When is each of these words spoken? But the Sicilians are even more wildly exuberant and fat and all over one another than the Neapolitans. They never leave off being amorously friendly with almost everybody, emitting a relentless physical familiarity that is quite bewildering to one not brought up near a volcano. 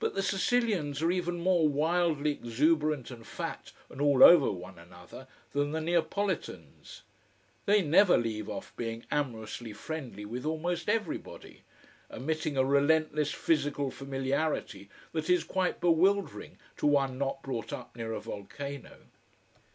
But 0.00 0.14
the 0.14 0.22
Sicilians 0.22 1.02
are 1.02 1.10
even 1.10 1.40
more 1.40 1.68
wildly 1.68 2.30
exuberant 2.30 3.10
and 3.10 3.26
fat 3.26 3.70
and 3.90 4.00
all 4.00 4.24
over 4.24 4.50
one 4.50 4.78
another 4.78 5.26
than 5.52 5.72
the 5.72 5.80
Neapolitans. 5.82 7.02
They 7.66 7.82
never 7.82 8.16
leave 8.16 8.48
off 8.48 8.74
being 8.76 9.04
amorously 9.12 9.74
friendly 9.74 10.24
with 10.24 10.46
almost 10.46 10.88
everybody, 10.88 11.64
emitting 12.10 12.56
a 12.56 12.64
relentless 12.64 13.30
physical 13.30 13.90
familiarity 13.90 14.88
that 15.12 15.28
is 15.28 15.44
quite 15.44 15.82
bewildering 15.82 16.56
to 16.78 16.86
one 16.86 17.18
not 17.18 17.42
brought 17.42 17.74
up 17.74 17.94
near 17.94 18.14
a 18.14 18.20
volcano. 18.20 19.00